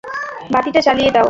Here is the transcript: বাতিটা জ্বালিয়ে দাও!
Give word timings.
বাতিটা 0.49 0.79
জ্বালিয়ে 0.85 1.09
দাও! 1.09 1.19